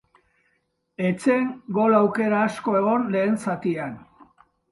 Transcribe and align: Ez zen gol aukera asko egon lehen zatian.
Ez 1.09 1.25
zen 1.25 1.43
gol 1.75 1.97
aukera 1.99 2.41
asko 2.47 2.75
egon 2.81 3.05
lehen 3.17 3.39
zatian. 3.43 3.93